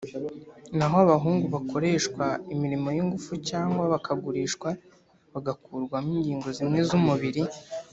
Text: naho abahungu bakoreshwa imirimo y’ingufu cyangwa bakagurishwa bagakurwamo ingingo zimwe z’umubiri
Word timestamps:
naho 0.77 0.95
abahungu 1.05 1.45
bakoreshwa 1.55 2.25
imirimo 2.53 2.87
y’ingufu 2.95 3.31
cyangwa 3.49 3.83
bakagurishwa 3.93 4.69
bagakurwamo 5.33 6.09
ingingo 6.17 6.47
zimwe 6.57 6.79
z’umubiri 6.87 7.41